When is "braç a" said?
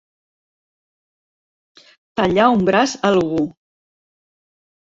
2.73-3.07